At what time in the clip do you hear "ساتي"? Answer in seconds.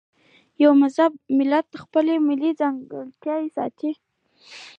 3.57-3.91